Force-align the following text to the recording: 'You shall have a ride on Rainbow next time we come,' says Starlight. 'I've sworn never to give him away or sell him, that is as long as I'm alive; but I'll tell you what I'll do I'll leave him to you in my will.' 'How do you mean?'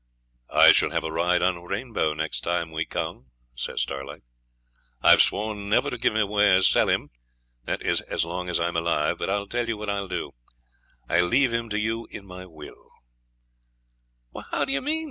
'You 0.51 0.73
shall 0.73 0.89
have 0.89 1.03
a 1.03 1.11
ride 1.11 1.43
on 1.43 1.61
Rainbow 1.61 2.15
next 2.15 2.39
time 2.39 2.71
we 2.71 2.85
come,' 2.87 3.27
says 3.53 3.83
Starlight. 3.83 4.23
'I've 5.03 5.21
sworn 5.21 5.69
never 5.69 5.91
to 5.91 5.97
give 5.99 6.15
him 6.15 6.21
away 6.23 6.55
or 6.55 6.63
sell 6.63 6.89
him, 6.89 7.11
that 7.65 7.83
is 7.83 8.01
as 8.01 8.25
long 8.25 8.49
as 8.49 8.59
I'm 8.59 8.75
alive; 8.75 9.19
but 9.19 9.29
I'll 9.29 9.45
tell 9.45 9.67
you 9.67 9.77
what 9.77 9.91
I'll 9.91 10.07
do 10.07 10.31
I'll 11.07 11.27
leave 11.27 11.53
him 11.53 11.69
to 11.69 11.77
you 11.77 12.07
in 12.09 12.25
my 12.25 12.47
will.' 12.47 12.89
'How 14.49 14.65
do 14.65 14.73
you 14.73 14.81
mean?' 14.81 14.99